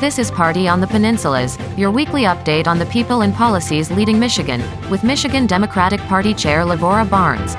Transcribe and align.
This 0.00 0.18
is 0.18 0.30
Party 0.30 0.66
on 0.66 0.80
the 0.80 0.86
Peninsulas, 0.86 1.58
your 1.76 1.90
weekly 1.90 2.22
update 2.22 2.66
on 2.66 2.78
the 2.78 2.86
people 2.86 3.20
and 3.20 3.34
policies 3.34 3.90
leading 3.90 4.18
Michigan, 4.18 4.62
with 4.88 5.04
Michigan 5.04 5.46
Democratic 5.46 6.00
Party 6.00 6.32
Chair 6.32 6.62
Lavora 6.64 7.04
Barnes. 7.04 7.54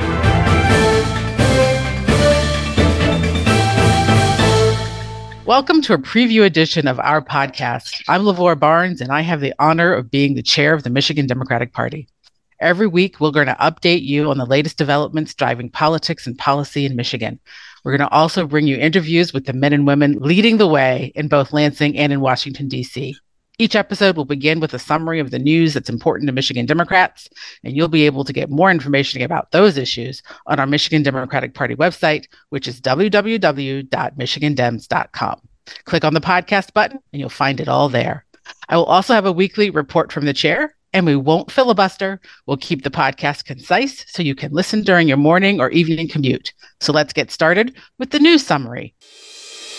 Welcome 5.45 5.83
to 5.83 5.93
a 5.93 5.99
preview 5.99 6.43
edition 6.43 6.87
of 6.87 6.99
our 7.01 7.21
podcast. 7.21 8.01
I'm 8.09 8.23
Lavora 8.23 8.59
Barnes, 8.59 9.01
and 9.01 9.11
I 9.11 9.21
have 9.21 9.39
the 9.39 9.53
honor 9.59 9.93
of 9.93 10.09
being 10.09 10.33
the 10.33 10.41
chair 10.41 10.73
of 10.73 10.81
the 10.81 10.89
Michigan 10.89 11.27
Democratic 11.27 11.73
Party. 11.73 12.07
Every 12.59 12.87
week, 12.87 13.19
we're 13.19 13.29
going 13.29 13.45
to 13.45 13.53
update 13.61 14.01
you 14.01 14.31
on 14.31 14.39
the 14.39 14.47
latest 14.47 14.79
developments 14.79 15.35
driving 15.35 15.69
politics 15.69 16.25
and 16.25 16.35
policy 16.35 16.87
in 16.87 16.95
Michigan. 16.95 17.39
We're 17.83 17.97
going 17.97 18.07
to 18.07 18.15
also 18.15 18.45
bring 18.45 18.67
you 18.67 18.77
interviews 18.77 19.33
with 19.33 19.45
the 19.45 19.53
men 19.53 19.73
and 19.73 19.87
women 19.87 20.19
leading 20.19 20.57
the 20.57 20.67
way 20.67 21.11
in 21.15 21.27
both 21.27 21.53
Lansing 21.53 21.97
and 21.97 22.13
in 22.13 22.21
Washington, 22.21 22.67
D.C. 22.67 23.15
Each 23.57 23.75
episode 23.75 24.15
will 24.17 24.25
begin 24.25 24.59
with 24.59 24.73
a 24.73 24.79
summary 24.79 25.19
of 25.19 25.31
the 25.31 25.39
news 25.39 25.73
that's 25.73 25.89
important 25.89 26.27
to 26.27 26.33
Michigan 26.33 26.65
Democrats, 26.65 27.29
and 27.63 27.75
you'll 27.75 27.87
be 27.87 28.05
able 28.05 28.23
to 28.23 28.33
get 28.33 28.49
more 28.49 28.71
information 28.71 29.21
about 29.21 29.51
those 29.51 29.77
issues 29.77 30.23
on 30.47 30.59
our 30.59 30.65
Michigan 30.65 31.03
Democratic 31.03 31.53
Party 31.53 31.75
website, 31.75 32.25
which 32.49 32.67
is 32.67 32.81
www.michigandems.com. 32.81 35.41
Click 35.85 36.03
on 36.03 36.13
the 36.13 36.21
podcast 36.21 36.73
button, 36.73 36.99
and 37.13 37.19
you'll 37.19 37.29
find 37.29 37.59
it 37.59 37.67
all 37.67 37.89
there. 37.89 38.25
I 38.69 38.77
will 38.77 38.85
also 38.85 39.13
have 39.13 39.25
a 39.25 39.31
weekly 39.31 39.69
report 39.69 40.11
from 40.11 40.25
the 40.25 40.33
chair 40.33 40.75
and 40.93 41.05
we 41.05 41.15
won't 41.15 41.51
filibuster. 41.51 42.19
We'll 42.45 42.57
keep 42.57 42.83
the 42.83 42.89
podcast 42.89 43.45
concise 43.45 44.05
so 44.07 44.23
you 44.23 44.35
can 44.35 44.51
listen 44.51 44.83
during 44.83 45.07
your 45.07 45.17
morning 45.17 45.59
or 45.61 45.69
evening 45.69 46.07
commute. 46.07 46.53
So 46.79 46.93
let's 46.93 47.13
get 47.13 47.31
started 47.31 47.75
with 47.97 48.11
the 48.11 48.19
news 48.19 48.45
summary. 48.45 48.93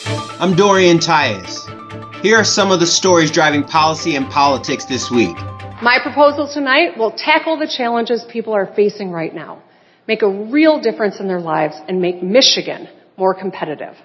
I'm 0.07 0.57
Dorian 0.57 0.99
Tyus. 0.99 2.23
Here 2.23 2.37
are 2.37 2.45
some 2.45 2.71
of 2.71 2.81
the 2.81 2.87
stories 2.87 3.31
driving 3.31 3.65
policy 3.65 4.17
and 4.17 4.29
politics 4.29 4.85
this 4.85 5.11
week. 5.11 5.37
My 5.83 5.99
proposal 6.01 6.47
tonight 6.53 6.97
will 6.97 7.11
tackle 7.11 7.59
the 7.59 7.67
challenges 7.67 8.25
people 8.25 8.53
are 8.53 8.73
facing 8.75 9.11
right 9.11 9.35
now, 9.35 9.63
make 10.07 10.23
a 10.23 10.29
real 10.29 10.81
difference 10.81 11.19
in 11.19 11.27
their 11.27 11.41
lives, 11.41 11.77
and 11.89 12.01
make 12.01 12.23
Michigan 12.23 12.89
more 13.17 13.35
competitive. 13.35 13.97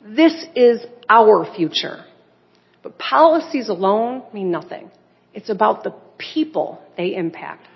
This 0.00 0.46
is 0.56 0.84
our 1.08 1.44
future. 1.54 2.04
But 2.82 2.98
policies 2.98 3.68
alone 3.68 4.22
mean 4.32 4.50
nothing. 4.50 4.90
It's 5.34 5.50
about 5.50 5.84
the 5.84 5.94
people 6.20 6.80
they 6.96 7.14
impact. 7.14 7.66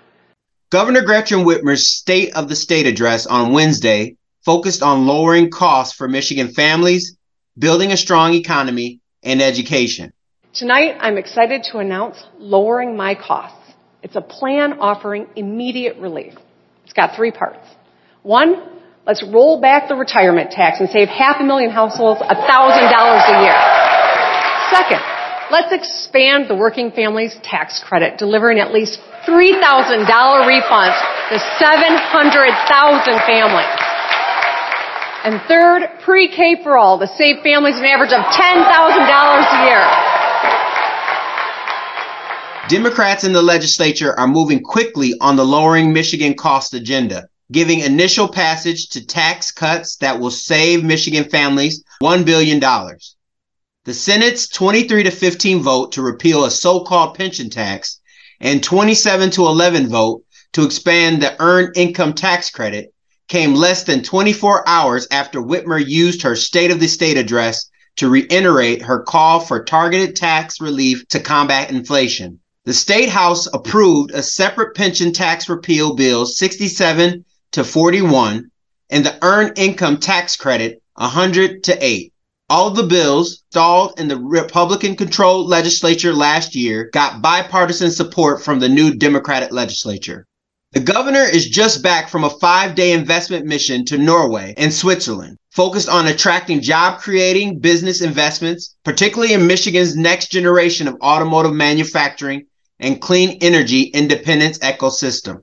Governor 0.71 1.03
Gretchen 1.03 1.45
Whitmer's 1.45 1.87
State 1.87 2.35
of 2.35 2.49
the 2.49 2.55
State 2.55 2.85
address 2.87 3.25
on 3.25 3.53
Wednesday 3.53 4.17
focused 4.43 4.83
on 4.83 5.07
lowering 5.07 5.49
costs 5.49 5.95
for 5.95 6.07
Michigan 6.07 6.49
families, 6.49 7.17
building 7.57 7.91
a 7.91 7.97
strong 7.97 8.33
economy, 8.33 8.99
and 9.23 9.41
education. 9.41 10.13
Tonight, 10.53 10.97
I'm 10.99 11.17
excited 11.17 11.63
to 11.71 11.79
announce 11.79 12.23
Lowering 12.37 12.95
MI 12.95 13.15
Costs. 13.15 13.73
It's 14.03 14.15
a 14.15 14.21
plan 14.21 14.79
offering 14.79 15.27
immediate 15.35 15.97
relief. 15.97 16.33
It's 16.83 16.93
got 16.93 17.15
three 17.15 17.31
parts. 17.31 17.67
One, 18.21 18.55
let's 19.07 19.23
roll 19.23 19.59
back 19.59 19.89
the 19.89 19.95
retirement 19.95 20.51
tax 20.51 20.79
and 20.79 20.89
save 20.89 21.07
half 21.07 21.37
a 21.39 21.43
million 21.43 21.71
households 21.71 22.21
$1,000 22.21 22.29
a 22.29 23.41
year. 23.41 23.57
Second, 24.71 25.14
Let's 25.55 25.71
expand 25.71 26.49
the 26.49 26.55
working 26.55 26.91
families 26.91 27.33
tax 27.41 27.81
credit, 27.81 28.17
delivering 28.17 28.59
at 28.59 28.73
least 28.73 28.99
$3,000 29.25 29.55
refunds 30.05 30.99
to 31.29 31.39
700,000 31.39 33.19
families. 33.21 33.79
And 35.23 35.41
third, 35.47 35.87
pre-K 36.01 36.61
for 36.61 36.75
all 36.75 36.99
to 36.99 37.07
save 37.07 37.41
families 37.41 37.77
an 37.77 37.85
average 37.85 38.11
of 38.11 38.19
$10,000 38.19 38.65
a 39.47 39.63
year. 39.63 39.87
Democrats 42.67 43.23
in 43.23 43.31
the 43.31 43.41
legislature 43.41 44.13
are 44.19 44.27
moving 44.27 44.61
quickly 44.61 45.13
on 45.21 45.37
the 45.37 45.45
lowering 45.45 45.93
Michigan 45.93 46.33
cost 46.33 46.73
agenda, 46.73 47.29
giving 47.49 47.79
initial 47.79 48.27
passage 48.27 48.89
to 48.89 49.05
tax 49.05 49.51
cuts 49.51 49.95
that 50.01 50.19
will 50.19 50.31
save 50.31 50.83
Michigan 50.83 51.23
families 51.23 51.81
$1 52.03 52.25
billion. 52.25 52.59
The 53.85 53.93
Senate's 53.93 54.47
23 54.47 55.03
to 55.03 55.11
15 55.11 55.61
vote 55.61 55.91
to 55.91 56.01
repeal 56.01 56.43
a 56.43 56.49
so-called 56.49 57.13
pension 57.13 57.51
tax 57.51 57.99
and 58.39 58.63
27 58.63 59.29
to 59.29 59.45
11 59.45 59.89
vote 59.89 60.23
to 60.53 60.63
expand 60.63 61.21
the 61.21 61.35
earned 61.39 61.77
income 61.77 62.13
tax 62.13 62.49
credit 62.49 62.95
came 63.27 63.53
less 63.53 63.83
than 63.83 64.01
24 64.01 64.67
hours 64.67 65.07
after 65.11 65.39
Whitmer 65.39 65.77
used 65.77 66.23
her 66.23 66.35
State 66.35 66.71
of 66.71 66.79
the 66.79 66.87
State 66.87 67.15
address 67.15 67.69
to 67.97 68.09
reiterate 68.09 68.81
her 68.81 69.03
call 69.03 69.39
for 69.39 69.63
targeted 69.63 70.15
tax 70.15 70.59
relief 70.59 71.07
to 71.09 71.19
combat 71.19 71.69
inflation. 71.69 72.39
The 72.63 72.73
State 72.73 73.09
House 73.09 73.47
approved 73.53 74.09
a 74.09 74.23
separate 74.23 74.75
pension 74.75 75.13
tax 75.13 75.47
repeal 75.47 75.93
bill 75.93 76.25
67 76.25 77.23
to 77.51 77.63
41 77.63 78.49
and 78.89 79.05
the 79.05 79.23
earned 79.23 79.59
income 79.59 79.97
tax 79.97 80.35
credit 80.35 80.81
100 80.95 81.65
to 81.65 81.85
8. 81.85 82.11
All 82.47 82.69
the 82.69 82.83
bills 82.83 83.41
stalled 83.49 83.99
in 83.99 84.07
the 84.07 84.17
Republican 84.17 84.95
controlled 84.95 85.49
legislature 85.49 86.13
last 86.13 86.53
year 86.53 86.91
got 86.93 87.19
bipartisan 87.19 87.89
support 87.89 88.43
from 88.43 88.59
the 88.59 88.69
new 88.69 88.93
Democratic 88.93 89.51
legislature. 89.51 90.27
The 90.71 90.79
governor 90.79 91.23
is 91.23 91.49
just 91.49 91.81
back 91.81 92.07
from 92.07 92.23
a 92.23 92.29
five 92.29 92.75
day 92.75 92.91
investment 92.91 93.47
mission 93.47 93.83
to 93.85 93.97
Norway 93.97 94.53
and 94.57 94.71
Switzerland, 94.71 95.39
focused 95.49 95.89
on 95.89 96.05
attracting 96.05 96.61
job 96.61 96.99
creating 96.99 97.61
business 97.61 97.99
investments, 97.99 98.75
particularly 98.83 99.33
in 99.33 99.47
Michigan's 99.47 99.95
next 99.95 100.29
generation 100.29 100.87
of 100.87 101.01
automotive 101.01 101.53
manufacturing 101.53 102.45
and 102.79 103.01
clean 103.01 103.39
energy 103.41 103.85
independence 103.85 104.59
ecosystem. 104.59 105.41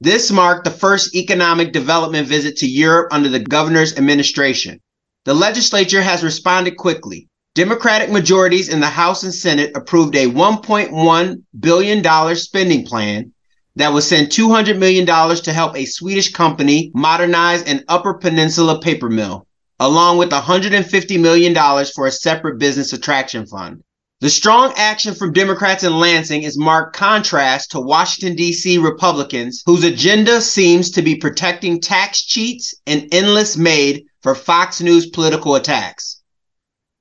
This 0.00 0.32
marked 0.32 0.64
the 0.64 0.72
first 0.72 1.14
economic 1.14 1.72
development 1.72 2.26
visit 2.26 2.56
to 2.56 2.66
Europe 2.66 3.12
under 3.12 3.28
the 3.28 3.38
governor's 3.38 3.96
administration. 3.96 4.80
The 5.26 5.34
legislature 5.34 6.00
has 6.00 6.22
responded 6.22 6.78
quickly. 6.78 7.28
Democratic 7.54 8.10
majorities 8.10 8.70
in 8.70 8.80
the 8.80 8.86
House 8.86 9.22
and 9.22 9.34
Senate 9.34 9.72
approved 9.74 10.16
a 10.16 10.26
$1.1 10.26 11.42
billion 11.58 12.36
spending 12.36 12.86
plan 12.86 13.32
that 13.76 13.92
would 13.92 14.02
send 14.02 14.28
$200 14.28 14.78
million 14.78 15.04
to 15.04 15.52
help 15.52 15.76
a 15.76 15.84
Swedish 15.84 16.32
company 16.32 16.90
modernize 16.94 17.62
an 17.64 17.84
Upper 17.86 18.14
Peninsula 18.14 18.80
paper 18.80 19.10
mill, 19.10 19.46
along 19.78 20.16
with 20.16 20.30
$150 20.30 21.20
million 21.20 21.54
for 21.94 22.06
a 22.06 22.12
separate 22.12 22.58
business 22.58 22.94
attraction 22.94 23.46
fund. 23.46 23.82
The 24.20 24.28
strong 24.28 24.74
action 24.76 25.14
from 25.14 25.32
Democrats 25.32 25.82
in 25.82 25.98
Lansing 25.98 26.42
is 26.42 26.58
marked 26.58 26.94
contrast 26.94 27.70
to 27.70 27.80
Washington, 27.80 28.36
D.C. 28.36 28.76
Republicans 28.76 29.62
whose 29.64 29.82
agenda 29.82 30.42
seems 30.42 30.90
to 30.90 31.00
be 31.00 31.14
protecting 31.14 31.80
tax 31.80 32.20
cheats 32.20 32.74
and 32.86 33.08
endless 33.12 33.56
made 33.56 34.04
for 34.22 34.34
Fox 34.34 34.82
News 34.82 35.08
political 35.08 35.54
attacks. 35.54 36.20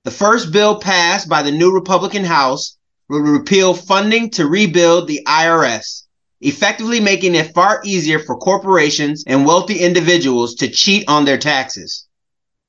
The 0.06 0.12
first 0.12 0.53
bill 0.53 0.80
passed 0.80 1.28
by 1.28 1.41
the 1.41 1.52
new 1.52 1.74
Republican 1.74 2.24
House 2.24 2.78
will 3.09 3.19
repeal 3.19 3.74
funding 3.74 4.30
to 4.30 4.47
rebuild 4.47 5.09
the 5.09 5.22
IRS, 5.28 6.03
effectively 6.40 7.01
making 7.01 7.36
it 7.36 7.53
far 7.53 7.81
easier 7.84 8.19
for 8.19 8.38
corporations 8.38 9.25
and 9.28 9.46
wealthy 9.46 9.80
individuals 9.80 10.56
to 10.56 10.69
cheat 10.69 11.03
on 11.09 11.25
their 11.25 11.38
taxes. 11.38 12.07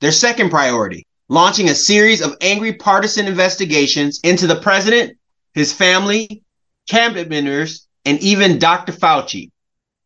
Their 0.00 0.11
second 0.11 0.50
priority, 0.50 1.06
launching 1.30 1.68
a 1.68 1.74
series 1.74 2.20
of 2.20 2.36
angry 2.41 2.72
partisan 2.72 3.28
investigations 3.28 4.18
into 4.24 4.48
the 4.48 4.60
president, 4.60 5.16
his 5.54 5.72
family, 5.72 6.42
cabinet 6.88 7.30
members, 7.30 7.86
and 8.04 8.18
even 8.18 8.58
Dr. 8.58 8.92
Fauci, 8.92 9.52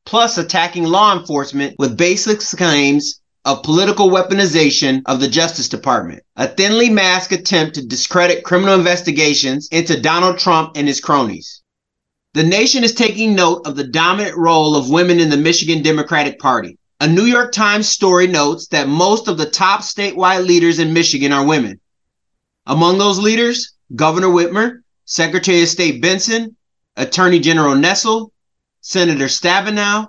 plus 0.04 0.36
attacking 0.36 0.84
law 0.84 1.18
enforcement 1.18 1.76
with 1.78 1.96
baseless 1.96 2.54
claims 2.54 3.22
of 3.46 3.62
political 3.62 4.10
weaponization 4.10 5.00
of 5.06 5.18
the 5.18 5.28
Justice 5.28 5.68
Department, 5.68 6.22
a 6.36 6.46
thinly 6.46 6.90
masked 6.90 7.32
attempt 7.32 7.74
to 7.76 7.86
discredit 7.86 8.44
criminal 8.44 8.74
investigations 8.74 9.66
into 9.72 10.00
Donald 10.00 10.38
Trump 10.38 10.72
and 10.76 10.86
his 10.86 11.00
cronies. 11.00 11.62
The 12.34 12.42
nation 12.42 12.84
is 12.84 12.92
taking 12.92 13.34
note 13.34 13.66
of 13.66 13.76
the 13.76 13.86
dominant 13.86 14.36
role 14.36 14.76
of 14.76 14.90
women 14.90 15.20
in 15.20 15.30
the 15.30 15.38
Michigan 15.38 15.82
Democratic 15.82 16.38
Party. 16.38 16.78
A 17.04 17.06
New 17.06 17.26
York 17.26 17.52
Times 17.52 17.86
story 17.86 18.26
notes 18.26 18.68
that 18.68 18.88
most 18.88 19.28
of 19.28 19.36
the 19.36 19.44
top 19.44 19.82
statewide 19.82 20.46
leaders 20.46 20.78
in 20.78 20.94
Michigan 20.94 21.32
are 21.32 21.44
women. 21.44 21.78
Among 22.64 22.96
those 22.96 23.18
leaders, 23.18 23.74
Governor 23.94 24.28
Whitmer, 24.28 24.78
Secretary 25.04 25.62
of 25.62 25.68
State 25.68 26.00
Benson, 26.00 26.56
Attorney 26.96 27.40
General 27.40 27.74
Nessel, 27.74 28.30
Senator 28.80 29.26
Stabenow, 29.26 30.08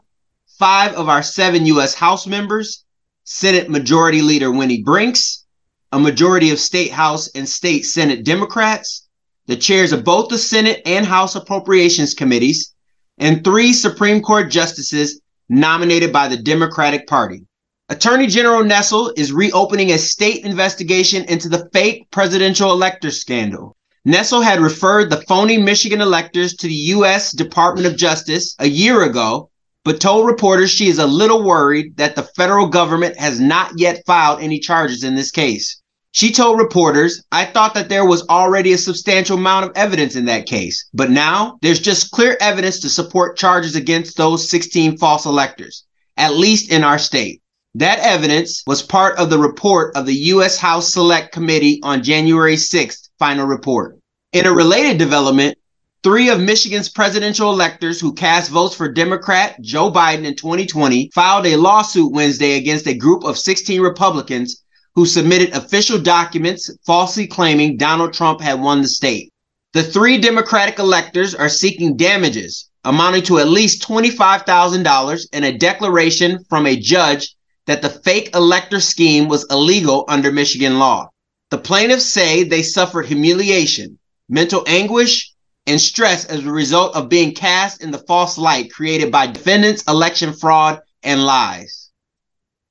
five 0.57 0.93
of 0.93 1.09
our 1.09 1.21
seven 1.21 1.65
U.S. 1.65 1.95
House 1.95 2.25
members, 2.25 2.85
Senate 3.25 3.69
Majority 3.69 4.21
Leader 4.21 4.49
Winnie 4.49 4.81
Brinks, 4.81 5.43
a 5.91 5.99
majority 5.99 6.49
of 6.51 6.61
State 6.61 6.93
House 6.93 7.27
and 7.35 7.49
State 7.49 7.85
Senate 7.85 8.23
Democrats, 8.23 9.05
the 9.47 9.57
chairs 9.57 9.91
of 9.91 10.05
both 10.05 10.29
the 10.29 10.37
Senate 10.37 10.81
and 10.85 11.05
House 11.05 11.35
Appropriations 11.35 12.13
Committees, 12.13 12.73
and 13.17 13.43
three 13.43 13.73
Supreme 13.73 14.21
Court 14.21 14.49
justices 14.49 15.19
nominated 15.49 16.11
by 16.11 16.27
the 16.27 16.37
Democratic 16.37 17.07
Party. 17.07 17.45
Attorney 17.89 18.27
General 18.27 18.63
Nessel 18.63 19.13
is 19.15 19.31
reopening 19.31 19.91
a 19.91 19.99
state 19.99 20.43
investigation 20.43 21.23
into 21.25 21.47
the 21.47 21.69
fake 21.71 22.09
presidential 22.11 22.71
elector 22.71 23.11
scandal. 23.11 23.75
Nessel 24.07 24.43
had 24.43 24.59
referred 24.59 25.09
the 25.09 25.23
phony 25.27 25.57
Michigan 25.57 26.01
electors 26.01 26.53
to 26.55 26.67
the 26.67 26.73
U.S. 26.73 27.31
Department 27.31 27.87
of 27.87 27.95
Justice 27.95 28.55
a 28.59 28.67
year 28.67 29.03
ago, 29.03 29.49
but 29.83 30.01
told 30.01 30.25
reporters 30.25 30.71
she 30.71 30.87
is 30.87 30.99
a 30.99 31.05
little 31.05 31.43
worried 31.43 31.95
that 31.97 32.15
the 32.15 32.23
federal 32.35 32.67
government 32.67 33.17
has 33.17 33.39
not 33.39 33.71
yet 33.77 34.03
filed 34.05 34.41
any 34.41 34.59
charges 34.59 35.03
in 35.03 35.15
this 35.15 35.31
case. 35.31 35.81
She 36.15 36.31
told 36.31 36.57
reporters, 36.57 37.21
I 37.33 37.43
thought 37.43 37.73
that 37.73 37.89
there 37.89 38.05
was 38.05 38.25
already 38.29 38.71
a 38.71 38.77
substantial 38.77 39.37
amount 39.37 39.65
of 39.65 39.73
evidence 39.75 40.15
in 40.15 40.23
that 40.25 40.45
case, 40.45 40.85
but 40.93 41.11
now 41.11 41.57
there's 41.61 41.81
just 41.81 42.11
clear 42.11 42.37
evidence 42.39 42.79
to 42.79 42.89
support 42.89 43.35
charges 43.35 43.75
against 43.75 44.15
those 44.15 44.49
16 44.49 44.97
false 44.97 45.25
electors, 45.25 45.83
at 46.15 46.37
least 46.37 46.71
in 46.71 46.85
our 46.85 46.97
state. 46.97 47.41
That 47.73 47.99
evidence 47.99 48.63
was 48.65 48.81
part 48.81 49.19
of 49.19 49.29
the 49.29 49.37
report 49.37 49.93
of 49.97 50.05
the 50.05 50.15
U.S. 50.31 50.57
House 50.57 50.93
Select 50.93 51.33
Committee 51.33 51.81
on 51.83 52.01
January 52.01 52.55
6th 52.55 53.09
final 53.19 53.45
report. 53.45 53.99
In 54.31 54.45
a 54.45 54.53
related 54.53 54.97
development, 54.97 55.57
three 56.01 56.29
of 56.29 56.39
Michigan's 56.39 56.87
presidential 56.87 57.51
electors 57.51 57.99
who 57.99 58.13
cast 58.13 58.51
votes 58.51 58.73
for 58.73 58.87
Democrat 58.87 59.61
Joe 59.61 59.91
Biden 59.91 60.23
in 60.23 60.37
2020 60.37 61.11
filed 61.13 61.45
a 61.45 61.57
lawsuit 61.57 62.13
Wednesday 62.13 62.55
against 62.55 62.87
a 62.87 62.93
group 62.93 63.25
of 63.25 63.37
16 63.37 63.81
Republicans 63.81 64.61
who 64.95 65.05
submitted 65.05 65.53
official 65.53 65.99
documents 65.99 66.69
falsely 66.85 67.27
claiming 67.27 67.77
Donald 67.77 68.13
Trump 68.13 68.41
had 68.41 68.61
won 68.61 68.81
the 68.81 68.87
state. 68.87 69.31
The 69.73 69.83
three 69.83 70.17
Democratic 70.17 70.79
electors 70.79 71.35
are 71.35 71.49
seeking 71.49 71.97
damages 71.97 72.69
amounting 72.85 73.23
to 73.23 73.39
at 73.39 73.49
least 73.49 73.85
$25,000 73.87 75.27
and 75.33 75.45
a 75.45 75.57
declaration 75.57 76.43
from 76.47 76.65
a 76.65 76.79
judge 76.79 77.35
that 77.65 77.81
the 77.81 77.89
fake 77.89 78.29
elector 78.35 78.79
scheme 78.79 79.27
was 79.27 79.45
illegal 79.49 80.05
under 80.07 80.31
Michigan 80.31 80.77
law. 80.77 81.09
The 81.49 81.57
plaintiffs 81.57 82.05
say 82.05 82.43
they 82.43 82.61
suffered 82.61 83.07
humiliation, 83.07 83.97
mental 84.29 84.63
anguish, 84.67 85.31
and 85.67 85.81
stress 85.81 86.25
as 86.25 86.45
a 86.45 86.51
result 86.51 86.95
of 86.95 87.09
being 87.09 87.33
cast 87.33 87.81
in 87.81 87.89
the 87.89 88.03
false 88.07 88.37
light 88.37 88.71
created 88.71 89.11
by 89.11 89.27
defendants' 89.27 89.83
election 89.87 90.31
fraud 90.33 90.79
and 91.01 91.25
lies. 91.25 91.89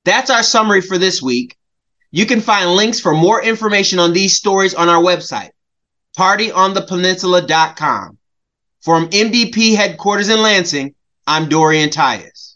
That's 0.05 0.29
our 0.29 0.43
summary 0.43 0.81
for 0.81 0.97
this 0.97 1.21
week. 1.21 1.57
You 2.15 2.25
can 2.25 2.39
find 2.39 2.71
links 2.71 3.01
for 3.01 3.13
more 3.13 3.43
information 3.43 3.99
on 3.99 4.13
these 4.13 4.37
stories 4.37 4.73
on 4.73 4.87
our 4.87 5.03
website, 5.03 5.49
partyonthepeninsula.com. 6.17 8.17
From 8.81 9.09
MDP 9.09 9.75
headquarters 9.75 10.29
in 10.29 10.41
Lansing, 10.41 10.95
I'm 11.27 11.49
Dorian 11.49 11.89
Tyus. 11.89 12.55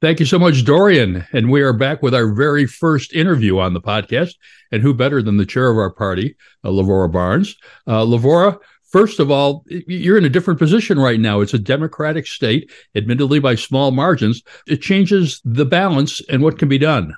Thank 0.00 0.18
you 0.18 0.26
so 0.26 0.40
much, 0.40 0.64
Dorian. 0.64 1.24
And 1.32 1.48
we 1.48 1.62
are 1.62 1.72
back 1.72 2.02
with 2.02 2.16
our 2.16 2.34
very 2.34 2.66
first 2.66 3.12
interview 3.12 3.60
on 3.60 3.74
the 3.74 3.80
podcast. 3.80 4.34
And 4.72 4.82
who 4.82 4.92
better 4.92 5.22
than 5.22 5.36
the 5.36 5.46
chair 5.46 5.70
of 5.70 5.78
our 5.78 5.90
party, 5.90 6.34
uh, 6.64 6.70
Lavora 6.70 7.12
Barnes? 7.12 7.54
Uh, 7.86 8.04
Lavora, 8.04 8.58
first 8.94 9.18
of 9.18 9.28
all, 9.28 9.64
you're 9.88 10.16
in 10.16 10.24
a 10.24 10.28
different 10.28 10.60
position 10.60 11.00
right 11.00 11.18
now. 11.18 11.40
It's 11.40 11.52
a 11.52 11.58
Democratic 11.58 12.28
state, 12.28 12.70
admittedly 12.94 13.40
by 13.40 13.56
small 13.56 13.90
margins. 13.90 14.40
It 14.68 14.82
changes 14.82 15.40
the 15.44 15.64
balance 15.64 16.22
and 16.28 16.44
what 16.44 16.60
can 16.60 16.68
be 16.68 16.78
done. 16.78 17.12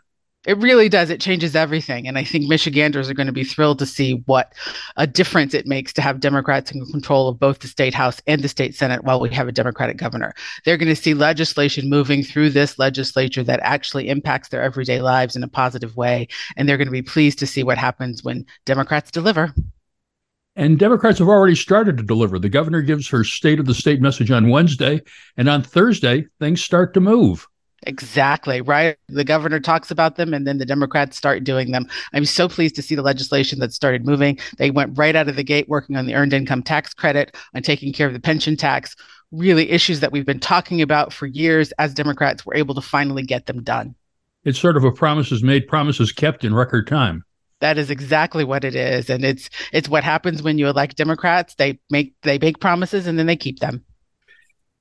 It 0.47 0.57
really 0.57 0.89
does. 0.89 1.11
It 1.11 1.21
changes 1.21 1.55
everything. 1.55 2.09
And 2.09 2.17
I 2.17 2.25
think 2.25 2.49
Michiganders 2.49 3.11
are 3.11 3.15
going 3.15 3.27
to 3.27 3.33
be 3.33 3.45
thrilled 3.45 3.79
to 3.81 3.85
see 3.85 4.23
what 4.25 4.55
a 4.97 5.07
difference 5.07 5.53
it 5.53 5.67
makes 5.67 5.93
to 5.95 6.01
have 6.01 6.19
Democrats 6.19 6.71
in 6.71 6.83
control 6.87 7.29
of 7.29 7.39
both 7.39 7.59
the 7.59 7.69
state 7.69 7.93
House 7.93 8.23
and 8.27 8.41
the 8.41 8.49
state 8.49 8.75
Senate 8.75 9.05
while 9.05 9.21
we 9.21 9.29
have 9.35 9.49
a 9.49 9.53
Democratic 9.53 9.99
governor. 9.99 10.33
They're 10.65 10.79
going 10.79 10.89
to 10.89 10.97
see 10.97 11.13
legislation 11.13 11.91
moving 11.91 12.23
through 12.23 12.51
this 12.51 12.79
legislature 12.79 13.43
that 13.43 13.61
actually 13.63 14.09
impacts 14.09 14.49
their 14.49 14.63
everyday 14.63 15.03
lives 15.03 15.37
in 15.37 15.43
a 15.43 15.49
positive 15.49 15.95
way. 15.95 16.29
And 16.57 16.67
they're 16.67 16.79
going 16.79 16.89
to 16.89 16.91
be 16.91 17.03
pleased 17.03 17.39
to 17.41 17.47
see 17.47 17.63
what 17.63 17.77
happens 17.77 18.25
when 18.25 18.47
Democrats 18.65 19.11
deliver. 19.11 19.53
And 20.57 20.79
Democrats 20.79 21.19
have 21.19 21.29
already 21.29 21.55
started 21.55 21.99
to 21.99 22.03
deliver. 22.03 22.39
The 22.39 22.49
governor 22.49 22.81
gives 22.81 23.09
her 23.11 23.25
state 23.25 23.61
of 23.61 23.67
the 23.67 23.75
state 23.75 24.01
message 24.01 24.31
on 24.31 24.49
Wednesday. 24.49 25.03
And 25.37 25.49
on 25.49 25.63
Thursday, 25.63 26.27
things 26.41 26.65
start 26.65 26.95
to 26.95 27.01
move. 27.01 27.47
Exactly, 27.83 28.63
right? 28.63 28.97
The 29.09 29.23
governor 29.23 29.61
talks 29.61 29.91
about 29.91 30.17
them 30.17 30.33
and 30.33 30.47
then 30.47 30.57
the 30.57 30.65
Democrats 30.65 31.17
start 31.17 31.45
doing 31.45 31.73
them. 31.73 31.87
I'm 32.15 32.25
so 32.25 32.49
pleased 32.49 32.75
to 32.77 32.83
see 32.83 32.95
the 32.95 33.03
legislation 33.03 33.59
that 33.61 33.75
started 33.75 34.07
moving. 34.07 34.39
They 34.57 34.71
went 34.71 34.97
right 34.97 35.15
out 35.15 35.29
of 35.29 35.37
the 35.37 35.45
gate 35.45 35.69
working 35.69 35.95
on 35.95 36.07
the 36.07 36.15
earned 36.15 36.33
income 36.33 36.63
tax 36.63 36.95
credit, 36.95 37.37
on 37.55 37.63
taking 37.63 37.93
care 37.93 38.07
of 38.07 38.15
the 38.15 38.19
pension 38.19 38.57
tax, 38.57 38.97
really 39.31 39.71
issues 39.71 40.01
that 40.01 40.11
we've 40.11 40.25
been 40.25 40.41
talking 40.41 40.81
about 40.81 41.13
for 41.13 41.27
years 41.27 41.71
as 41.73 41.93
Democrats 41.93 42.47
were 42.47 42.57
able 42.57 42.75
to 42.75 42.81
finally 42.81 43.23
get 43.23 43.45
them 43.45 43.63
done. 43.63 43.95
It's 44.45 44.59
sort 44.59 44.79
of 44.79 44.85
a 44.85 44.91
promises 44.91 45.43
made, 45.43 45.69
promises 45.69 46.13
kept 46.13 46.45
in 46.45 46.55
record 46.55 46.87
time. 46.87 47.26
That 47.61 47.79
is 47.79 47.91
exactly 47.91 48.45
what 48.45 48.65
it 48.65 48.75
is. 48.75 49.09
And 49.09 49.25
it's 49.25 49.49
it's 49.73 49.89
what 49.89 50.05
happens 50.05 50.43
when 50.43 50.59
you 50.59 50.69
elect 50.69 50.97
Democrats. 50.97 51.55
They 51.55 51.79
make 51.91 52.15
they 52.23 52.39
make 52.39 52.61
promises 52.61 53.07
and 53.07 53.19
then 53.19 53.27
they 53.27 53.37
keep 53.37 53.61
them 53.61 53.85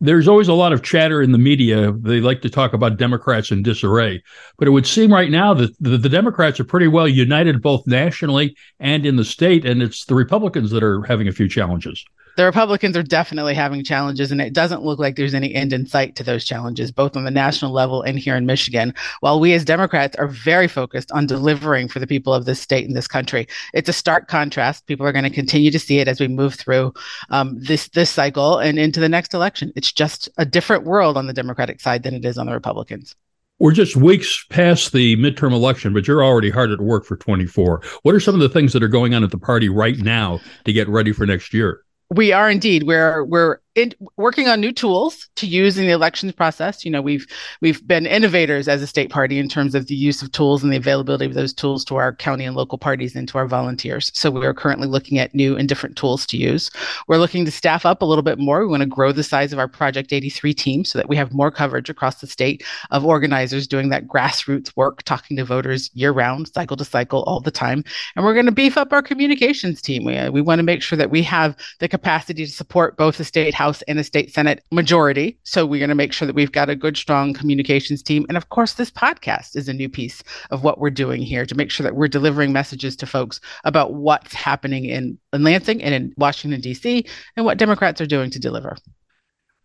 there's 0.02 0.28
always 0.28 0.48
a 0.48 0.54
lot 0.54 0.74
of 0.74 0.84
chatter 0.84 1.22
in 1.22 1.32
the 1.32 1.38
media. 1.38 1.92
They 1.92 2.20
like 2.20 2.42
to 2.42 2.50
talk 2.50 2.74
about 2.74 2.98
Democrats 2.98 3.52
in 3.52 3.64
disarray. 3.64 4.22
But 4.58 4.68
it 4.68 4.72
would 4.72 4.86
seem 4.86 5.12
right 5.12 5.32
now 5.32 5.54
that 5.54 5.72
the, 5.80 5.98
the, 5.98 6.10
Democrats 6.10 6.60
are 6.60 6.66
pretty 6.66 6.88
well 6.88 7.08
united 7.08 7.62
both 7.62 7.88
nationally 7.88 8.56
and 8.80 9.06
in 9.06 9.16
the 9.16 9.24
state. 9.24 9.66
And 9.66 9.82
it's 9.82 10.06
the 10.06 10.16
Republicans 10.16 10.72
that 10.72 10.84
are 10.84 11.04
having 11.04 11.28
a 11.28 11.32
few 11.32 11.48
challenges 11.48 12.04
the 12.36 12.46
Republicans 12.46 12.98
are 12.98 13.04
definitely 13.04 13.54
having 13.54 13.84
challenges, 13.84 14.32
and 14.32 14.42
it 14.42 14.54
doesn't 14.54 14.84
look 14.84 15.00
like 15.00 15.16
there's 15.16 15.34
any 15.34 15.54
end 15.54 15.74
in 15.74 15.86
sight 15.86 16.16
to 16.16 16.24
those 16.24 16.46
challenges, 16.46 16.92
both 16.92 17.16
on 17.16 17.24
the 17.24 17.32
national 17.32 17.72
level 17.72 18.02
and 18.02 18.20
here 18.20 18.36
in 18.36 18.46
Michigan. 18.46 18.94
While 19.22 19.40
we 19.40 19.54
as 19.54 19.66
Democrats 19.66 20.16
are 20.18 20.28
very 20.28 20.68
focused 20.68 21.12
on 21.12 21.26
delivering 21.26 21.88
for 21.88 22.00
the 22.00 22.08
people 22.08 22.34
of 22.34 22.46
this 22.46 22.60
state 22.60 22.86
and 22.86 22.96
this 22.96 23.08
country, 23.08 23.48
it's 23.74 23.90
a 23.90 23.94
stark 23.94 24.28
contrast. 24.28 24.86
People 24.88 25.06
are 25.06 25.12
going 25.12 25.24
to 25.24 25.30
continue 25.30 25.72
to 25.72 25.80
see 25.80 26.00
it 26.00 26.08
as 26.08 26.20
we 26.20 26.28
move 26.28 26.56
through 26.56 26.94
um, 27.30 27.58
this 27.60 27.88
this 27.90 28.10
cycle 28.10 28.60
and 28.60 28.78
into 28.78 29.00
the 29.00 29.10
next 29.10 29.34
election. 29.34 29.72
It's 29.76 29.92
just 29.92 30.30
a 30.38 30.46
different 30.46 30.84
world 30.84 31.18
on 31.18 31.28
the 31.28 31.34
Democratic 31.34 31.80
side 31.80 32.04
than 32.04 32.14
it 32.14 32.26
is 32.26 32.38
on 32.38 32.48
the 32.48 32.54
Republicans. 32.54 33.16
We're 33.58 33.72
just 33.72 33.96
weeks 33.96 34.46
past 34.50 34.92
the 34.92 35.16
midterm 35.16 35.54
election, 35.54 35.94
but 35.94 36.08
you're 36.08 36.26
already 36.26 36.50
hard 36.50 36.72
at 36.72 36.82
work 36.82 37.06
for 37.06 37.16
24. 37.16 37.82
What 38.04 38.14
are 38.14 38.20
some 38.20 38.36
of 38.36 38.42
the 38.42 38.50
things 38.50 38.74
that 38.74 38.84
are 38.84 38.90
going 38.90 39.14
on 39.14 39.24
at 39.24 39.32
the 39.32 39.38
party 39.38 39.70
right 39.70 39.98
now 39.98 40.42
to 40.66 40.74
get 40.74 40.90
ready 40.90 41.14
for 41.14 41.26
next 41.26 41.54
year? 41.54 41.82
We 42.10 42.32
are 42.32 42.50
indeed. 42.50 42.84
We're 42.84 43.24
we're 43.24 43.60
in, 43.76 43.94
working 44.16 44.48
on 44.48 44.62
new 44.62 44.72
tools 44.72 45.30
to 45.36 45.46
use 45.46 45.78
in 45.78 45.86
the 45.86 45.92
elections 45.92 46.32
process. 46.32 46.86
You 46.86 46.92
know, 46.92 47.02
we've 47.02 47.28
we've 47.62 47.86
been 47.86 48.06
innovators 48.06 48.68
as 48.68 48.82
a 48.82 48.88
state 48.88 49.10
party 49.10 49.38
in 49.38 49.50
terms 49.50 49.76
of 49.76 49.88
the 49.88 49.96
use 49.96 50.22
of 50.22 50.32
tools 50.32 50.64
and 50.64 50.72
the 50.72 50.78
availability 50.78 51.26
of 51.26 51.34
those 51.34 51.54
tools 51.54 51.84
to 51.86 51.98
our 51.98 52.16
county 52.16 52.46
and 52.46 52.56
local 52.56 52.78
parties 52.78 53.16
and 53.16 53.28
to 53.28 53.38
our 53.38 53.48
volunteers. 53.48 54.12
So 54.14 54.32
we 54.32 54.46
are 54.46 54.54
currently 54.54 54.88
looking 54.88 55.20
at 55.20 55.36
new 55.36 55.58
and 55.58 55.68
different 55.68 55.98
tools 55.98 56.26
to 56.28 56.38
use. 56.38 56.72
We're 57.08 57.18
looking 57.18 57.44
to 57.46 57.52
staff 57.52 57.86
up 57.86 58.02
a 58.02 58.06
little 58.06 58.24
bit 58.24 58.40
more. 58.40 58.62
We 58.62 58.68
want 58.68 58.82
to 58.82 58.88
grow 58.88 59.12
the 59.12 59.24
size 59.24 59.52
of 59.52 59.60
our 59.60 59.68
Project 59.68 60.14
83 60.14 60.54
team 60.54 60.86
so 60.86 60.98
that 60.98 61.10
we 61.10 61.18
have 61.18 61.34
more 61.34 61.52
coverage 61.52 61.90
across 61.90 62.22
the 62.22 62.28
state 62.28 62.64
of 62.92 63.06
organizers 63.06 63.68
doing 63.68 63.90
that 63.90 64.08
grassroots 64.08 64.72
work, 64.78 65.04
talking 65.04 65.36
to 65.36 65.44
voters 65.44 65.92
year 65.94 66.12
round, 66.12 66.48
cycle 66.48 66.78
to 66.78 66.86
cycle, 66.86 67.24
all 67.24 67.42
the 67.42 67.52
time. 67.52 67.84
And 68.16 68.24
we're 68.24 68.34
going 68.34 68.46
to 68.46 68.54
beef 68.54 68.78
up 68.78 68.94
our 68.94 69.02
communications 69.02 69.82
team. 69.82 70.06
We, 70.06 70.30
we 70.30 70.42
want 70.42 70.60
to 70.60 70.64
make 70.64 70.82
sure 70.82 70.98
that 70.98 71.12
we 71.12 71.22
have 71.24 71.58
the 71.80 71.90
capacity 71.90 72.46
to 72.46 72.52
support 72.52 72.96
both 72.96 73.18
the 73.18 73.26
state 73.26 73.54
House 73.54 73.65
and 73.88 74.00
a 74.00 74.04
state 74.04 74.34
Senate 74.34 74.64
majority. 74.72 75.40
So 75.44 75.66
we're 75.66 75.80
going 75.80 75.90
to 75.90 75.96
make 75.96 76.14
sure 76.14 76.26
that 76.26 76.36
we've 76.36 76.52
got 76.52 76.70
a 76.70 76.76
good, 76.76 76.98
strong 76.98 77.34
communications 77.34 78.04
team. 78.04 78.26
And 78.28 78.38
of 78.38 78.50
course, 78.50 78.74
this 78.74 78.92
podcast 78.92 79.56
is 79.56 79.68
a 79.68 79.74
new 79.74 79.90
piece 79.90 80.24
of 80.52 80.64
what 80.64 80.80
we're 80.80 80.90
doing 80.90 81.22
here 81.22 81.46
to 81.46 81.56
make 81.56 81.72
sure 81.72 81.84
that 81.84 81.96
we're 81.96 82.08
delivering 82.08 82.54
messages 82.54 82.96
to 82.98 83.06
folks 83.06 83.40
about 83.64 83.94
what's 83.94 84.34
happening 84.34 84.86
in, 84.86 85.18
in 85.34 85.44
Lansing 85.44 85.82
and 85.82 85.94
in 85.94 86.14
Washington, 86.18 86.62
D.C., 86.62 87.06
and 87.36 87.46
what 87.46 87.58
Democrats 87.58 88.02
are 88.02 88.06
doing 88.06 88.30
to 88.30 88.40
deliver. 88.40 88.78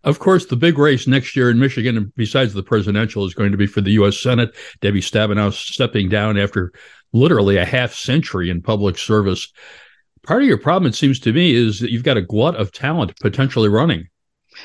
Of 0.02 0.18
course, 0.18 0.46
the 0.46 0.56
big 0.56 0.78
race 0.78 1.06
next 1.06 1.36
year 1.36 1.50
in 1.50 1.58
Michigan, 1.58 2.10
besides 2.16 2.54
the 2.54 2.62
presidential, 2.62 3.26
is 3.26 3.34
going 3.34 3.52
to 3.52 3.58
be 3.58 3.66
for 3.66 3.82
the 3.82 3.92
U.S. 3.92 4.18
Senate. 4.18 4.56
Debbie 4.80 5.02
Stabenow 5.02 5.52
stepping 5.52 6.08
down 6.08 6.38
after 6.38 6.72
literally 7.12 7.58
a 7.58 7.66
half 7.66 7.92
century 7.92 8.48
in 8.48 8.62
public 8.62 8.96
service 8.96 9.52
part 10.26 10.42
of 10.42 10.48
your 10.48 10.58
problem, 10.58 10.88
it 10.88 10.94
seems 10.94 11.18
to 11.20 11.32
me, 11.32 11.54
is 11.54 11.80
that 11.80 11.90
you've 11.90 12.04
got 12.04 12.16
a 12.16 12.22
glut 12.22 12.56
of 12.56 12.72
talent 12.72 13.18
potentially 13.20 13.68
running. 13.68 14.08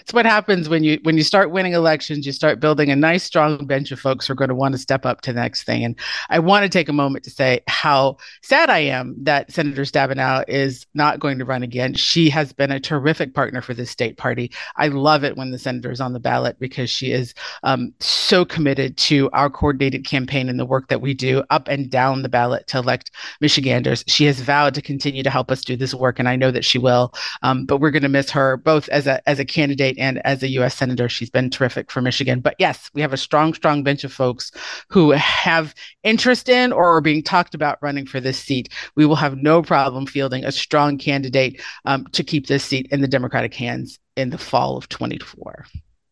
It's 0.01 0.13
what 0.13 0.25
happens 0.25 0.69
when 0.69 0.83
you 0.83 0.99
when 1.03 1.17
you 1.17 1.23
start 1.23 1.51
winning 1.51 1.73
elections. 1.73 2.25
You 2.25 2.31
start 2.31 2.59
building 2.59 2.89
a 2.89 2.95
nice, 2.95 3.23
strong 3.23 3.65
bench 3.65 3.91
of 3.91 3.99
folks 3.99 4.27
who 4.27 4.33
are 4.33 4.35
going 4.35 4.49
to 4.49 4.55
want 4.55 4.73
to 4.73 4.79
step 4.79 5.05
up 5.05 5.21
to 5.21 5.33
the 5.33 5.39
next 5.39 5.63
thing. 5.63 5.83
And 5.83 5.95
I 6.29 6.39
want 6.39 6.63
to 6.63 6.69
take 6.69 6.89
a 6.89 6.93
moment 6.93 7.23
to 7.25 7.29
say 7.29 7.61
how 7.67 8.17
sad 8.41 8.69
I 8.69 8.79
am 8.79 9.15
that 9.23 9.51
Senator 9.51 9.83
Stabenow 9.83 10.43
is 10.47 10.85
not 10.93 11.19
going 11.19 11.39
to 11.39 11.45
run 11.45 11.63
again. 11.63 11.93
She 11.93 12.29
has 12.29 12.53
been 12.53 12.71
a 12.71 12.79
terrific 12.79 13.33
partner 13.33 13.61
for 13.61 13.73
the 13.73 13.85
state 13.85 14.17
party. 14.17 14.51
I 14.75 14.87
love 14.87 15.23
it 15.23 15.37
when 15.37 15.51
the 15.51 15.59
senator 15.59 15.91
is 15.91 16.01
on 16.01 16.13
the 16.13 16.19
ballot 16.19 16.57
because 16.59 16.89
she 16.89 17.11
is 17.11 17.33
um, 17.63 17.93
so 17.99 18.45
committed 18.45 18.97
to 18.97 19.29
our 19.31 19.49
coordinated 19.49 20.05
campaign 20.05 20.49
and 20.49 20.59
the 20.59 20.65
work 20.65 20.87
that 20.89 21.01
we 21.01 21.13
do 21.13 21.43
up 21.49 21.67
and 21.67 21.89
down 21.89 22.21
the 22.21 22.29
ballot 22.29 22.67
to 22.67 22.79
elect 22.79 23.11
Michiganders. 23.41 24.03
She 24.07 24.25
has 24.25 24.39
vowed 24.39 24.73
to 24.75 24.81
continue 24.81 25.23
to 25.23 25.29
help 25.29 25.51
us 25.51 25.61
do 25.61 25.75
this 25.75 25.93
work, 25.93 26.19
and 26.19 26.27
I 26.27 26.35
know 26.35 26.51
that 26.51 26.65
she 26.65 26.77
will. 26.77 27.13
Um, 27.43 27.65
but 27.65 27.77
we're 27.77 27.91
going 27.91 28.03
to 28.03 28.09
miss 28.09 28.29
her 28.31 28.57
both 28.57 28.89
as 28.89 29.07
a 29.07 29.27
as 29.29 29.39
a 29.39 29.45
candidate 29.45 29.84
candidate 29.85 30.01
and 30.01 30.25
as 30.25 30.43
a 30.43 30.49
U.S. 30.49 30.75
Senator. 30.75 31.09
She's 31.09 31.29
been 31.29 31.49
terrific 31.49 31.91
for 31.91 32.01
Michigan. 32.01 32.39
But 32.39 32.55
yes, 32.59 32.89
we 32.93 33.01
have 33.01 33.13
a 33.13 33.17
strong, 33.17 33.53
strong 33.53 33.83
bench 33.83 34.03
of 34.03 34.11
folks 34.11 34.51
who 34.89 35.11
have 35.11 35.73
interest 36.03 36.49
in 36.49 36.71
or 36.71 36.95
are 36.95 37.01
being 37.01 37.23
talked 37.23 37.55
about 37.55 37.79
running 37.81 38.05
for 38.05 38.19
this 38.19 38.39
seat. 38.39 38.69
We 38.95 39.05
will 39.05 39.15
have 39.15 39.37
no 39.37 39.61
problem 39.61 40.05
fielding 40.05 40.45
a 40.45 40.51
strong 40.51 40.97
candidate 40.97 41.61
um, 41.85 42.05
to 42.11 42.23
keep 42.23 42.47
this 42.47 42.63
seat 42.63 42.87
in 42.91 43.01
the 43.01 43.07
Democratic 43.07 43.53
hands 43.53 43.99
in 44.15 44.29
the 44.29 44.37
fall 44.37 44.77
of 44.77 44.89
24. 44.89 45.65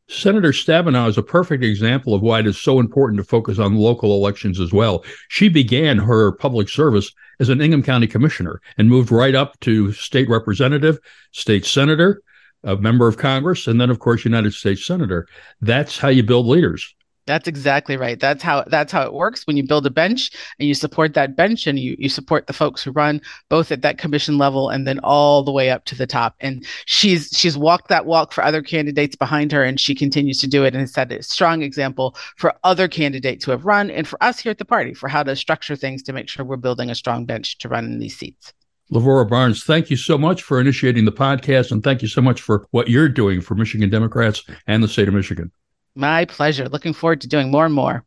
Senator 0.10 0.52
Stabenow 0.52 1.08
is 1.08 1.18
a 1.18 1.24
perfect 1.24 1.64
example 1.64 2.14
of 2.14 2.22
why 2.22 2.40
it 2.40 2.46
is 2.46 2.60
so 2.60 2.80
important 2.80 3.18
to 3.18 3.24
focus 3.24 3.58
on 3.58 3.78
local 3.78 4.14
elections 4.14 4.60
as 4.60 4.74
well. 4.74 5.04
She 5.30 5.48
began 5.48 5.98
her 5.98 6.34
public 6.34 6.68
service 6.70 7.12
as 7.40 7.50
an 7.50 7.62
Ingham 7.62 7.82
County 7.82 8.06
commissioner 8.06 8.62
and 8.78 8.90
moved 8.90 9.12
right 9.12 9.34
up 9.34 9.60
to 9.62 9.94
state 9.94 10.30
representative, 10.30 11.00
state 11.32 11.66
senator, 11.66 12.22
a 12.64 12.76
member 12.78 13.08
of 13.08 13.18
Congress, 13.18 13.68
and 13.68 13.80
then, 13.80 13.90
of 13.90 14.00
course, 14.00 14.26
United 14.26 14.54
States 14.54 14.86
senator. 14.86 15.28
That's 15.62 15.98
how 15.98 16.10
you 16.10 16.24
build 16.24 16.46
leaders. 16.48 16.94
That's 17.26 17.48
exactly 17.48 17.96
right. 17.96 18.20
That's 18.20 18.44
how 18.44 18.66
that's 18.68 18.92
how 18.92 19.04
it 19.04 19.14
works 19.14 19.48
when 19.48 19.56
you 19.56 19.66
build 19.66 19.86
a 19.86 19.90
bench 19.90 20.30
and 20.60 20.68
you 20.68 20.74
support 20.74 21.14
that 21.14 21.38
bench 21.38 21.68
and 21.68 21.80
you 21.80 21.96
you 21.98 22.10
support 22.10 22.48
the 22.48 22.54
folks 22.54 22.84
who 22.84 22.92
run 22.92 23.22
both 23.50 23.72
at 23.72 23.82
that 23.82 23.98
commission 23.98 24.38
level 24.38 24.70
and 24.70 24.86
then 24.86 25.00
all 25.00 25.42
the 25.42 25.52
way 25.52 25.70
up 25.70 25.86
to 25.86 25.96
the 25.96 26.06
top. 26.06 26.36
And 26.42 26.66
she's 26.86 27.30
she's 27.34 27.58
walked 27.58 27.88
that 27.88 28.06
walk 28.06 28.34
for 28.34 28.44
other 28.44 28.62
candidates 28.62 29.16
behind 29.16 29.54
her 29.54 29.64
and 29.64 29.80
she 29.80 29.96
continues 29.96 30.40
to 30.42 30.48
do 30.48 30.66
it 30.66 30.74
and 30.74 30.82
has 30.82 30.94
set 30.94 31.14
a 31.14 31.24
strong 31.24 31.62
example 31.62 32.18
for 32.36 32.54
other 32.66 32.90
candidates 32.90 33.46
who 33.46 33.52
have 33.52 33.66
run 33.66 33.90
and 33.90 34.06
for 34.06 34.22
us 34.22 34.40
here 34.40 34.52
at 34.52 34.58
the 34.58 34.66
party 34.66 34.94
for 34.94 35.08
how 35.08 35.24
to 35.24 35.34
structure 35.36 35.78
things 35.78 36.04
to 36.04 36.14
make 36.14 36.28
sure 36.28 36.44
we're 36.44 36.58
building 36.58 36.90
a 36.90 36.96
strong 36.96 37.26
bench 37.26 37.58
to 37.60 37.70
run 37.70 37.86
in 37.86 38.00
these 38.00 38.18
seats. 38.18 38.54
Lavora 38.92 39.28
Barnes, 39.28 39.64
thank 39.64 39.90
you 39.90 39.98
so 39.98 40.18
much 40.18 40.44
for 40.44 40.60
initiating 40.60 41.06
the 41.06 41.12
podcast 41.12 41.72
and 41.72 41.84
thank 41.84 42.02
you 42.02 42.08
so 42.08 42.22
much 42.22 42.42
for 42.42 42.68
what 42.72 42.90
you're 42.90 43.10
doing 43.10 43.42
for 43.42 43.56
Michigan 43.56 43.90
Democrats 43.90 44.44
and 44.68 44.84
the 44.84 44.88
state 44.88 45.08
of 45.08 45.14
Michigan. 45.14 45.52
My 45.96 46.26
pleasure. 46.26 46.68
Looking 46.68 46.94
forward 46.94 47.22
to 47.22 47.28
doing 47.28 47.50
more 47.50 47.66
and 47.66 47.74
more. 47.74 48.04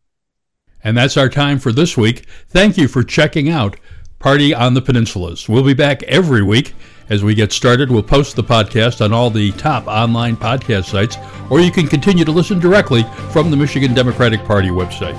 And 0.85 0.97
that's 0.97 1.17
our 1.17 1.29
time 1.29 1.59
for 1.59 1.73
this 1.73 1.97
week. 1.97 2.27
Thank 2.49 2.77
you 2.77 2.89
for 2.89 3.03
checking 3.03 3.49
out 3.49 3.77
Party 4.19 4.55
on 4.55 4.75
the 4.75 4.83
Peninsulas. 4.83 5.49
We'll 5.49 5.65
be 5.65 5.75
back 5.75 6.03
every 6.05 6.43
week. 6.43 6.75
As 7.09 7.23
we 7.23 7.35
get 7.35 7.53
started, 7.53 7.91
we'll 7.91 8.03
post 8.03 8.35
the 8.35 8.43
podcast 8.43 9.05
on 9.05 9.13
all 9.13 9.31
the 9.31 9.53
top 9.53 9.87
online 9.87 10.37
podcast 10.37 10.87
sites, 10.87 11.17
or 11.51 11.61
you 11.61 11.71
can 11.71 11.87
continue 11.87 12.25
to 12.25 12.33
listen 12.33 12.59
directly 12.59 13.05
from 13.31 13.51
the 13.51 13.57
Michigan 13.57 13.95
Democratic 13.95 14.45
Party 14.45 14.69
website. 14.69 15.15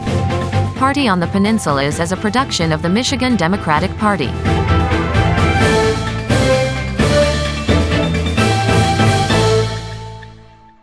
Party 0.76 1.08
on 1.08 1.20
the 1.20 1.28
Peninsulas 1.28 2.02
is 2.02 2.12
a 2.12 2.18
production 2.18 2.72
of 2.72 2.82
the 2.82 2.90
Michigan 2.90 3.36
Democratic 3.36 3.96
Party. 3.98 4.30